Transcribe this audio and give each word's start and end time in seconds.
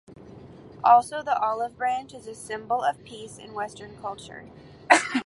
Also, 0.83 1.21
the 1.21 1.37
olive 1.39 1.77
branch 1.77 2.11
is 2.15 2.25
a 2.25 2.33
symbol 2.33 2.81
of 2.81 3.03
peace 3.03 3.37
in 3.37 3.53
Western 3.53 3.95
culture. 3.97 4.47